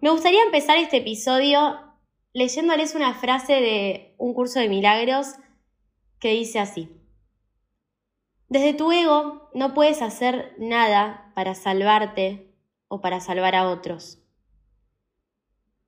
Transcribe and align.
Me 0.00 0.08
gustaría 0.08 0.42
empezar 0.42 0.78
este 0.78 0.96
episodio 0.96 1.78
leyéndoles 2.32 2.94
una 2.94 3.12
frase 3.12 3.54
de 3.54 4.14
un 4.16 4.32
curso 4.32 4.58
de 4.58 4.70
milagros 4.70 5.34
que 6.18 6.30
dice 6.30 6.58
así. 6.58 6.88
Desde 8.48 8.72
tu 8.72 8.92
ego 8.92 9.50
no 9.52 9.74
puedes 9.74 10.00
hacer 10.00 10.54
nada 10.58 11.30
para 11.34 11.54
salvarte 11.54 12.54
o 12.88 13.02
para 13.02 13.20
salvar 13.20 13.54
a 13.54 13.68
otros. 13.68 14.22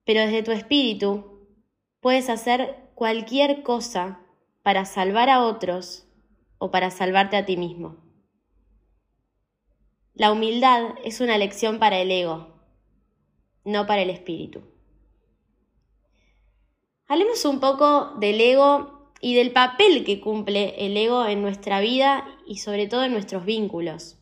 Pero 0.05 0.21
desde 0.21 0.43
tu 0.43 0.53
espíritu 0.53 1.49
puedes 2.01 2.29
hacer 2.29 2.91
cualquier 2.95 3.63
cosa 3.63 4.21
para 4.63 4.85
salvar 4.85 5.31
a 5.31 5.43
otros 5.43 6.07
o 6.59 6.71
para 6.71 6.91
salvarte 6.91 7.39
a 7.39 7.47
ti 7.47 7.57
mismo. 7.57 7.97
La 10.13 10.31
humildad 10.31 10.97
es 11.03 11.23
una 11.23 11.39
lección 11.39 11.79
para 11.79 11.99
el 11.99 12.11
ego 12.11 12.52
no 13.65 13.87
para 13.87 14.03
el 14.03 14.11
espíritu. 14.11 14.63
Hablemos 17.07 17.45
un 17.45 17.61
poco 17.61 18.15
del 18.19 18.41
ego 18.41 19.13
y 19.21 19.35
del 19.35 19.53
papel 19.53 20.05
que 20.05 20.21
cumple 20.21 20.75
el 20.85 20.97
ego 20.97 21.27
en 21.27 21.43
nuestra 21.43 21.81
vida 21.81 22.27
y 22.47 22.59
sobre 22.59 22.89
todo 22.89 23.05
en 23.05 23.13
nuestros 23.13 23.45
vínculos. 23.45 24.19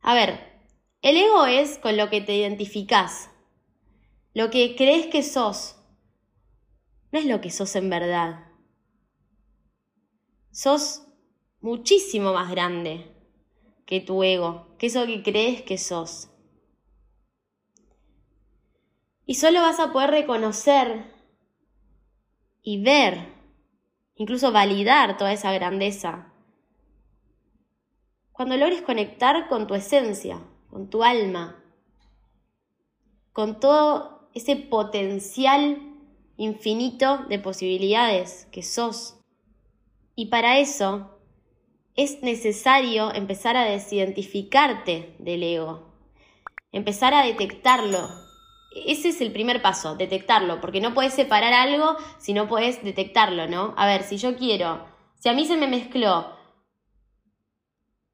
A 0.00 0.14
ver, 0.14 0.40
el 1.02 1.16
ego 1.16 1.44
es 1.46 1.78
con 1.78 1.96
lo 1.96 2.08
que 2.08 2.20
te 2.20 2.34
identificás, 2.34 3.30
lo 4.32 4.50
que 4.50 4.74
crees 4.76 5.06
que 5.08 5.22
sos. 5.22 5.76
No 7.12 7.18
es 7.18 7.26
lo 7.26 7.40
que 7.40 7.50
sos 7.50 7.76
en 7.76 7.90
verdad. 7.90 8.46
Sos 10.50 11.02
muchísimo 11.60 12.32
más 12.32 12.50
grande 12.50 13.06
que 13.84 14.00
tu 14.00 14.22
ego, 14.22 14.74
que 14.78 14.86
eso 14.86 15.04
que 15.06 15.22
crees 15.22 15.62
que 15.62 15.76
sos. 15.76 16.29
Y 19.30 19.36
solo 19.36 19.60
vas 19.60 19.78
a 19.78 19.92
poder 19.92 20.10
reconocer 20.10 21.04
y 22.62 22.82
ver, 22.82 23.28
incluso 24.16 24.50
validar 24.50 25.16
toda 25.18 25.32
esa 25.32 25.52
grandeza. 25.52 26.32
Cuando 28.32 28.56
logres 28.56 28.82
conectar 28.82 29.48
con 29.48 29.68
tu 29.68 29.76
esencia, 29.76 30.42
con 30.68 30.90
tu 30.90 31.04
alma, 31.04 31.62
con 33.32 33.60
todo 33.60 34.28
ese 34.34 34.56
potencial 34.56 35.78
infinito 36.36 37.18
de 37.28 37.38
posibilidades 37.38 38.48
que 38.50 38.64
sos. 38.64 39.20
Y 40.16 40.26
para 40.26 40.58
eso 40.58 41.20
es 41.94 42.20
necesario 42.24 43.14
empezar 43.14 43.56
a 43.56 43.62
desidentificarte 43.62 45.14
del 45.20 45.44
ego, 45.44 45.94
empezar 46.72 47.14
a 47.14 47.24
detectarlo, 47.24 48.19
ese 48.70 49.08
es 49.08 49.20
el 49.20 49.32
primer 49.32 49.62
paso, 49.62 49.96
detectarlo, 49.96 50.60
porque 50.60 50.80
no 50.80 50.94
puedes 50.94 51.14
separar 51.14 51.52
algo 51.52 51.96
si 52.18 52.32
no 52.32 52.48
puedes 52.48 52.82
detectarlo, 52.84 53.48
¿no? 53.48 53.74
A 53.76 53.86
ver, 53.86 54.04
si 54.04 54.16
yo 54.16 54.36
quiero, 54.36 54.86
si 55.18 55.28
a 55.28 55.32
mí 55.32 55.44
se 55.44 55.56
me 55.56 55.66
mezcló 55.66 56.36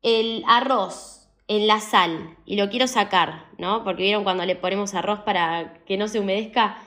el 0.02 0.44
arroz 0.46 1.28
en 1.48 1.66
la 1.66 1.80
sal 1.80 2.36
y 2.44 2.56
lo 2.56 2.70
quiero 2.70 2.86
sacar, 2.86 3.50
¿no? 3.58 3.84
Porque 3.84 4.04
vieron 4.04 4.24
cuando 4.24 4.46
le 4.46 4.56
ponemos 4.56 4.94
arroz 4.94 5.20
para 5.20 5.84
que 5.84 5.96
no 5.96 6.08
se 6.08 6.20
humedezca, 6.20 6.78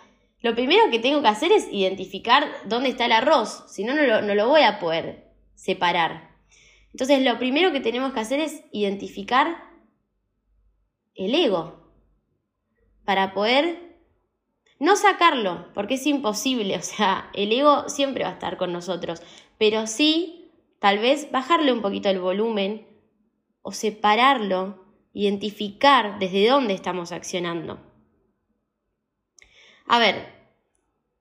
lo 0.42 0.56
primero 0.56 0.90
que 0.90 1.00
tengo 1.00 1.22
que 1.22 1.28
hacer 1.28 1.52
es 1.52 1.68
identificar 1.72 2.48
dónde 2.66 2.90
está 2.90 3.06
el 3.06 3.12
arroz, 3.12 3.66
si 3.68 3.84
no, 3.84 3.94
lo, 3.94 4.22
no 4.22 4.36
lo 4.36 4.48
voy 4.48 4.62
a 4.62 4.80
poder 4.80 5.32
separar. 5.54 6.30
Entonces, 6.92 7.22
lo 7.22 7.38
primero 7.38 7.72
que 7.72 7.82
tenemos 7.82 8.14
que 8.14 8.20
hacer 8.22 8.40
es 8.40 8.64
identificar 8.72 9.64
el 11.14 11.36
ego, 11.36 11.89
para 13.10 13.34
poder 13.34 13.98
no 14.78 14.96
sacarlo, 14.96 15.66
porque 15.74 15.96
es 15.96 16.06
imposible, 16.06 16.76
o 16.78 16.82
sea, 16.84 17.32
el 17.34 17.52
ego 17.52 17.90
siempre 17.90 18.24
va 18.24 18.30
a 18.30 18.34
estar 18.34 18.56
con 18.56 18.72
nosotros, 18.72 19.24
pero 19.58 19.88
sí, 19.88 20.52
tal 20.78 21.00
vez 21.00 21.32
bajarle 21.32 21.74
un 21.74 21.82
poquito 21.82 22.08
el 22.10 22.20
volumen 22.20 22.86
o 23.64 23.72
separarlo, 23.72 24.86
identificar 25.12 26.20
desde 26.20 26.48
dónde 26.48 26.76
estamos 26.76 27.12
accionando. 27.12 27.80
A 29.88 29.98
ver, 29.98 30.32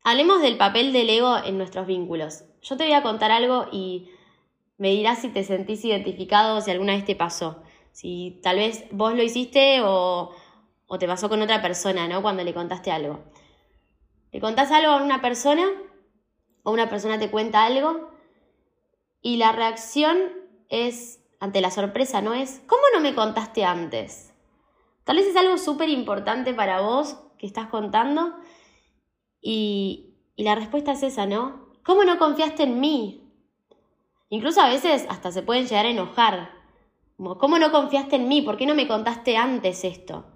hablemos 0.04 0.42
del 0.42 0.58
papel 0.58 0.92
del 0.92 1.08
ego 1.08 1.38
en 1.42 1.56
nuestros 1.56 1.86
vínculos. 1.86 2.44
Yo 2.60 2.76
te 2.76 2.84
voy 2.84 2.92
a 2.92 3.02
contar 3.02 3.30
algo 3.30 3.66
y 3.72 4.10
me 4.76 4.90
dirás 4.90 5.22
si 5.22 5.30
te 5.30 5.42
sentís 5.42 5.82
identificado 5.86 6.58
o 6.58 6.60
si 6.60 6.70
alguna 6.70 6.92
vez 6.92 7.06
te 7.06 7.16
pasó. 7.16 7.62
Si 7.92 8.40
tal 8.42 8.58
vez 8.58 8.84
vos 8.90 9.14
lo 9.14 9.22
hiciste 9.22 9.80
o, 9.82 10.34
o 10.88 10.98
te 10.98 11.06
pasó 11.06 11.28
con 11.28 11.40
otra 11.42 11.62
persona, 11.62 12.08
¿no? 12.08 12.22
Cuando 12.22 12.42
le 12.42 12.54
contaste 12.54 12.90
algo. 12.90 13.20
Le 14.32 14.40
contás 14.40 14.72
algo 14.72 14.90
a 14.90 15.02
una 15.02 15.20
persona 15.20 15.64
o 16.64 16.72
una 16.72 16.88
persona 16.88 17.18
te 17.18 17.30
cuenta 17.30 17.64
algo 17.64 18.10
y 19.20 19.36
la 19.36 19.52
reacción 19.52 20.18
es, 20.68 21.20
ante 21.40 21.60
la 21.60 21.70
sorpresa, 21.70 22.22
¿no? 22.22 22.34
Es, 22.34 22.62
¿cómo 22.66 22.82
no 22.94 23.00
me 23.00 23.14
contaste 23.14 23.64
antes? 23.64 24.34
Tal 25.04 25.16
vez 25.16 25.26
es 25.26 25.36
algo 25.36 25.58
súper 25.58 25.88
importante 25.90 26.54
para 26.54 26.80
vos 26.80 27.18
que 27.38 27.46
estás 27.46 27.68
contando 27.68 28.34
y, 29.40 30.14
y 30.36 30.44
la 30.44 30.54
respuesta 30.54 30.92
es 30.92 31.02
esa, 31.02 31.26
¿no? 31.26 31.68
¿Cómo 31.84 32.04
no 32.04 32.18
confiaste 32.18 32.64
en 32.64 32.80
mí? 32.80 33.30
Incluso 34.30 34.60
a 34.60 34.68
veces 34.68 35.06
hasta 35.08 35.32
se 35.32 35.42
pueden 35.42 35.66
llegar 35.66 35.86
a 35.86 35.90
enojar. 35.90 36.50
¿Cómo 37.16 37.58
no 37.58 37.72
confiaste 37.72 38.16
en 38.16 38.28
mí? 38.28 38.42
¿Por 38.42 38.56
qué 38.56 38.66
no 38.66 38.74
me 38.74 38.86
contaste 38.86 39.36
antes 39.36 39.84
esto? 39.84 40.26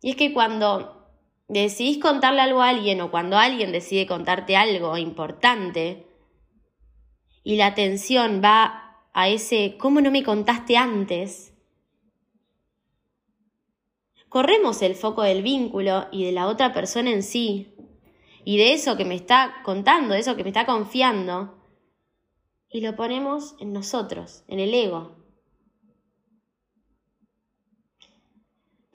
Y 0.00 0.10
es 0.10 0.16
que 0.16 0.32
cuando 0.32 0.98
decidís 1.48 1.98
contarle 1.98 2.40
algo 2.40 2.62
a 2.62 2.68
alguien 2.68 3.00
o 3.00 3.10
cuando 3.10 3.38
alguien 3.38 3.72
decide 3.72 4.06
contarte 4.06 4.56
algo 4.56 4.96
importante 4.96 6.06
y 7.42 7.56
la 7.56 7.66
atención 7.66 8.42
va 8.44 9.02
a 9.12 9.28
ese 9.28 9.76
¿cómo 9.78 10.00
no 10.00 10.10
me 10.10 10.22
contaste 10.22 10.76
antes? 10.76 11.54
Corremos 14.28 14.82
el 14.82 14.94
foco 14.94 15.22
del 15.22 15.42
vínculo 15.42 16.06
y 16.12 16.24
de 16.24 16.32
la 16.32 16.46
otra 16.46 16.74
persona 16.74 17.10
en 17.10 17.22
sí 17.22 17.74
y 18.44 18.58
de 18.58 18.74
eso 18.74 18.96
que 18.96 19.06
me 19.06 19.14
está 19.14 19.62
contando, 19.64 20.14
de 20.14 20.20
eso 20.20 20.36
que 20.36 20.44
me 20.44 20.50
está 20.50 20.66
confiando 20.66 21.58
y 22.70 22.82
lo 22.82 22.94
ponemos 22.96 23.56
en 23.58 23.72
nosotros, 23.72 24.44
en 24.46 24.60
el 24.60 24.74
ego. 24.74 25.17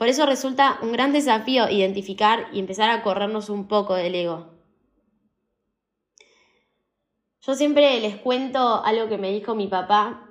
Por 0.03 0.09
eso 0.09 0.25
resulta 0.25 0.79
un 0.81 0.91
gran 0.91 1.13
desafío 1.13 1.69
identificar 1.69 2.49
y 2.51 2.59
empezar 2.59 2.89
a 2.89 3.03
corrernos 3.03 3.49
un 3.49 3.69
poco 3.69 3.95
del 3.95 4.15
ego. 4.15 4.49
Yo 7.39 7.55
siempre 7.55 8.01
les 8.01 8.17
cuento 8.17 8.83
algo 8.83 9.07
que 9.07 9.17
me 9.17 9.31
dijo 9.31 9.55
mi 9.55 9.67
papá. 9.67 10.29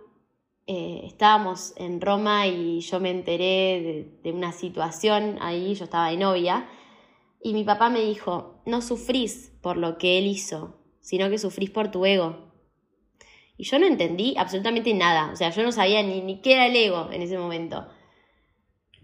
Eh, 0.66 1.00
estábamos 1.06 1.72
en 1.78 2.02
Roma 2.02 2.46
y 2.48 2.80
yo 2.80 3.00
me 3.00 3.08
enteré 3.08 4.12
de, 4.22 4.32
una 4.32 4.52
situación 4.52 5.38
ahí, 5.40 5.74
yo 5.74 5.84
estaba 5.84 6.10
de 6.10 6.18
novia, 6.18 6.68
y 7.40 7.54
mi 7.54 7.64
papá 7.64 7.88
me 7.88 8.00
dijo, 8.02 8.60
no 8.66 8.82
sufrís 8.82 9.54
por 9.62 9.78
lo 9.78 9.96
que 9.96 10.18
él 10.18 10.26
hizo, 10.26 10.82
sino 11.00 11.30
que 11.30 11.38
sufrís 11.38 11.70
por 11.70 11.90
tu 11.90 12.04
ego. 12.04 12.52
Y 13.56 13.64
yo 13.64 13.78
no 13.78 13.86
entendí 13.86 14.34
absolutamente 14.36 14.92
nada, 14.92 15.32
o 15.32 15.36
sea, 15.36 15.48
yo 15.48 15.62
no 15.62 15.72
sabía 15.72 16.02
ni, 16.02 16.20
ni 16.20 16.42
qué 16.42 16.52
era 16.52 16.66
el 16.66 16.76
ego 16.76 17.08
en 17.10 17.22
ese 17.22 17.38
momento. 17.38 17.86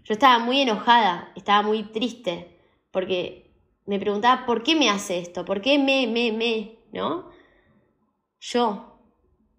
Yo 0.03 0.13
estaba 0.13 0.39
muy 0.39 0.61
enojada, 0.61 1.31
estaba 1.35 1.61
muy 1.61 1.83
triste, 1.83 2.57
porque 2.91 3.51
me 3.85 3.99
preguntaba, 3.99 4.45
¿por 4.45 4.63
qué 4.63 4.75
me 4.75 4.89
hace 4.89 5.19
esto? 5.19 5.45
¿Por 5.45 5.61
qué 5.61 5.77
me, 5.77 6.07
me, 6.07 6.31
me? 6.31 6.77
¿No? 6.91 7.29
Yo. 8.39 8.97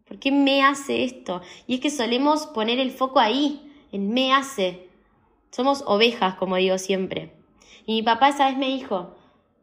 ¿Por 0.06 0.18
qué 0.18 0.32
me 0.32 0.62
hace 0.62 1.04
esto? 1.04 1.40
Y 1.66 1.74
es 1.74 1.80
que 1.80 1.90
solemos 1.90 2.46
poner 2.48 2.80
el 2.80 2.90
foco 2.90 3.20
ahí, 3.20 3.72
en 3.92 4.12
me 4.12 4.32
hace. 4.32 4.88
Somos 5.50 5.84
ovejas, 5.86 6.34
como 6.34 6.56
digo 6.56 6.78
siempre. 6.78 7.32
Y 7.86 7.94
mi 7.94 8.02
papá 8.02 8.28
esa 8.28 8.48
vez 8.48 8.56
me 8.56 8.66
dijo, 8.68 9.14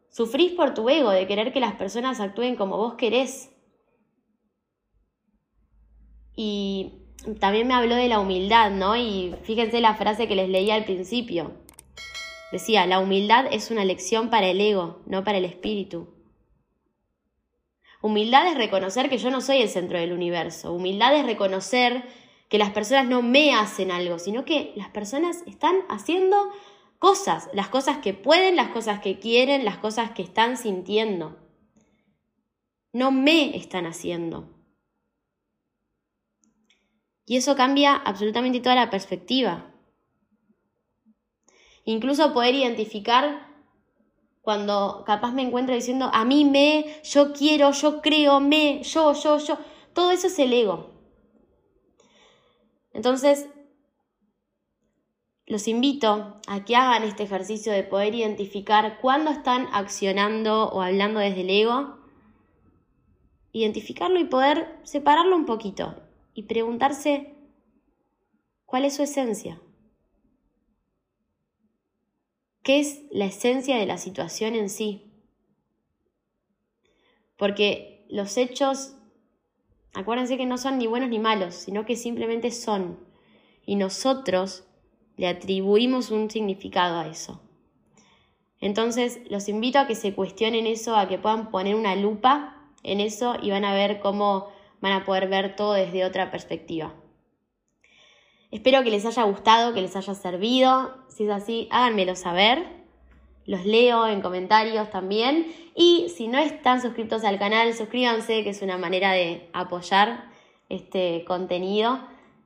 sufrís 0.10 0.52
por 0.54 0.74
tu 0.74 0.90
ego 0.90 1.12
de 1.12 1.28
querer 1.28 1.52
que 1.52 1.60
las 1.60 1.76
personas 1.76 2.20
actúen 2.20 2.56
como 2.56 2.78
vos 2.78 2.96
querés. 2.96 3.52
Y 6.36 7.07
también 7.40 7.68
me 7.68 7.74
habló 7.74 7.96
de 7.96 8.08
la 8.08 8.20
humildad, 8.20 8.72
¿no? 8.72 8.96
Y 8.96 9.36
fíjense 9.44 9.82
la 9.82 9.96
frase 9.96 10.28
que 10.28 10.36
les 10.36 10.50
leí 10.50 10.72
al 10.72 10.86
principio. 10.86 11.52
Decía, 12.52 12.86
la 12.86 13.00
humildad 13.00 13.46
es 13.52 13.72
una 13.72 13.84
lección 13.84 14.30
para 14.30 14.48
el 14.48 14.62
ego, 14.62 15.02
no 15.06 15.24
para 15.24 15.38
el 15.38 15.46
espíritu. 15.46 16.08
Humildad 18.02 18.48
es 18.48 18.58
reconocer 18.58 19.10
que 19.10 19.18
yo 19.18 19.32
no 19.32 19.42
soy 19.42 19.62
el 19.62 19.70
centro 19.70 20.00
del 20.00 20.14
universo. 20.14 20.72
Humildad 20.72 21.16
es 21.16 21.26
reconocer 21.26 22.04
que 22.48 22.58
las 22.58 22.70
personas 22.70 23.08
no 23.08 23.22
me 23.22 23.54
hacen 23.54 23.92
algo, 23.92 24.20
sino 24.20 24.46
que 24.46 24.72
las 24.76 24.90
personas 24.90 25.44
están 25.46 25.76
haciendo 25.90 26.38
cosas, 27.00 27.50
las 27.54 27.68
cosas 27.68 27.98
que 27.98 28.14
pueden, 28.14 28.56
las 28.56 28.70
cosas 28.70 29.00
que 29.02 29.20
quieren, 29.20 29.66
las 29.66 29.78
cosas 29.78 30.12
que 30.12 30.22
están 30.22 30.58
sintiendo. 30.58 31.38
No 32.94 33.12
me 33.12 33.58
están 33.58 33.86
haciendo. 33.86 34.57
Y 37.30 37.36
eso 37.36 37.58
cambia 37.58 37.94
absolutamente 37.94 38.62
toda 38.62 38.76
la 38.76 38.90
perspectiva. 38.90 39.70
Incluso 41.84 42.34
poder 42.34 42.56
identificar 42.56 43.46
cuando 44.42 45.04
capaz 45.06 45.34
me 45.34 45.42
encuentro 45.42 45.76
diciendo 45.76 46.10
a 46.14 46.24
mí 46.24 46.46
me, 46.46 46.86
yo 47.04 47.34
quiero, 47.34 47.72
yo 47.72 48.02
creo, 48.02 48.40
me, 48.40 48.82
yo, 48.82 49.12
yo, 49.12 49.40
yo. 49.40 49.58
Todo 49.92 50.12
eso 50.12 50.28
es 50.28 50.40
el 50.40 50.54
ego. 50.54 50.90
Entonces, 52.94 53.50
los 55.48 55.68
invito 55.68 56.40
a 56.48 56.64
que 56.64 56.78
hagan 56.78 57.04
este 57.04 57.24
ejercicio 57.24 57.74
de 57.74 57.84
poder 57.84 58.16
identificar 58.16 59.00
cuándo 59.02 59.32
están 59.32 59.68
accionando 59.74 60.70
o 60.70 60.82
hablando 60.82 61.20
desde 61.20 61.42
el 61.42 61.50
ego, 61.50 61.98
identificarlo 63.52 64.18
y 64.18 64.26
poder 64.26 64.80
separarlo 64.84 65.36
un 65.36 65.46
poquito 65.46 66.07
y 66.38 66.44
preguntarse 66.44 67.34
cuál 68.68 68.86
es 68.86 68.96
su 68.96 69.02
esencia. 69.02 69.60
¿Qué 72.62 72.80
es 72.80 73.02
la 73.10 73.26
esencia 73.26 73.78
de 73.78 73.88
la 73.88 73.98
situación 73.98 74.54
en 74.54 74.70
sí? 74.70 75.12
Porque 77.38 78.06
los 78.08 78.38
hechos, 78.38 78.94
acuérdense 79.96 80.38
que 80.38 80.46
no 80.46 80.60
son 80.60 80.78
ni 80.78 80.86
buenos 80.86 81.10
ni 81.10 81.18
malos, 81.18 81.56
sino 81.56 81.88
que 81.88 81.96
simplemente 81.96 82.52
son. 82.52 83.00
Y 83.66 83.76
nosotros 83.76 84.64
le 85.16 85.28
atribuimos 85.28 86.12
un 86.12 86.30
significado 86.30 87.00
a 87.00 87.08
eso. 87.08 87.42
Entonces, 88.62 89.22
los 89.32 89.50
invito 89.50 89.80
a 89.80 89.88
que 89.88 89.96
se 89.96 90.14
cuestionen 90.14 90.68
eso, 90.68 90.96
a 90.96 91.08
que 91.08 91.18
puedan 91.18 91.50
poner 91.50 91.74
una 91.74 91.96
lupa 91.96 92.72
en 92.84 93.00
eso 93.00 93.38
y 93.42 93.50
van 93.50 93.66
a 93.66 93.74
ver 93.74 94.00
cómo 94.00 94.56
van 94.82 94.94
a 94.94 95.06
poder 95.06 95.28
ver 95.28 95.56
todo 95.56 95.74
desde 95.74 96.06
otra 96.06 96.32
perspectiva. 96.32 96.94
Espero 98.52 98.84
que 98.84 98.92
les 98.92 99.06
haya 99.06 99.24
gustado, 99.24 99.74
que 99.74 99.82
les 99.82 99.96
haya 99.96 100.14
servido. 100.14 100.96
Si 101.10 101.26
es 101.26 101.30
así, 101.30 101.68
háganmelo 101.72 102.16
saber. 102.16 102.66
Los 103.46 103.66
leo 103.66 104.08
en 104.08 104.22
comentarios 104.22 104.90
también. 104.90 105.48
Y 105.76 106.10
si 106.16 106.28
no 106.28 106.38
están 106.38 106.82
suscritos 106.82 107.24
al 107.24 107.40
canal, 107.40 107.74
suscríbanse, 107.74 108.44
que 108.44 108.52
es 108.52 108.62
una 108.62 108.78
manera 108.78 109.12
de 109.12 109.50
apoyar 109.54 110.30
este 110.70 111.24
contenido 111.26 112.00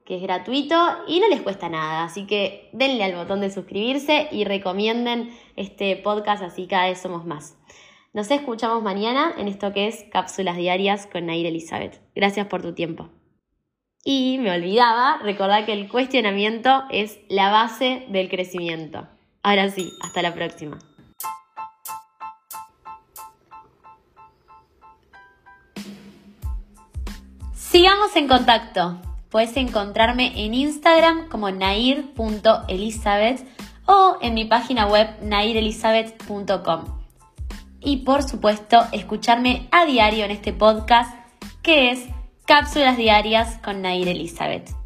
que 0.06 0.18
es 0.18 0.22
gratuito 0.24 0.76
y 1.08 1.20
no 1.20 1.30
les 1.30 1.42
cuesta 1.42 1.70
nada. 1.70 2.04
Así 2.04 2.26
que 2.26 2.70
denle 2.74 3.04
al 3.04 3.16
botón 3.16 3.42
de 3.42 3.52
suscribirse 3.52 4.28
y 4.32 4.44
recomienden 4.44 5.34
este 5.56 5.96
podcast, 5.96 6.44
así 6.44 6.68
cada 6.68 6.88
vez 6.88 7.00
somos 7.00 7.26
más. 7.26 7.58
Nos 8.14 8.30
escuchamos 8.30 8.84
mañana 8.84 9.34
en 9.38 9.48
esto 9.48 9.72
que 9.72 9.88
es 9.88 10.04
Cápsulas 10.12 10.58
Diarias 10.58 11.08
con 11.08 11.28
Nair 11.28 11.46
Elizabeth. 11.46 12.02
Gracias 12.14 12.46
por 12.48 12.62
tu 12.62 12.74
tiempo. 12.74 13.08
Y 14.04 14.38
me 14.40 14.52
olvidaba 14.52 15.20
recordar 15.20 15.66
que 15.66 15.72
el 15.72 15.88
cuestionamiento 15.88 16.84
es 16.90 17.20
la 17.30 17.52
base 17.52 18.06
del 18.10 18.28
crecimiento. 18.28 19.08
Ahora 19.44 19.70
sí, 19.70 19.90
hasta 20.04 20.22
la 20.22 20.34
próxima. 20.34 20.78
Sigamos 27.54 28.14
en 28.18 28.28
contacto. 28.28 29.00
Puedes 29.30 29.56
encontrarme 29.56 30.34
en 30.44 30.54
Instagram 30.54 31.30
como 31.30 31.50
nair.elizabeth 31.50 33.46
o 33.86 34.18
en 34.22 34.34
mi 34.34 34.44
página 34.44 34.88
web 34.88 35.08
nairelizabeth.com 35.22 37.01
y 37.82 37.98
por 37.98 38.24
supuesto 38.24 38.86
escucharme 38.92 39.68
a 39.72 39.86
diario 39.86 40.24
en 40.26 40.32
este 40.32 40.54
podcast 40.54 41.14
que 41.62 41.92
es 41.92 42.06
Cápsulas 42.46 42.98
Diarias 42.98 43.58
con 43.64 43.82
Nair 43.82 44.08
Elizabeth. 44.08 44.81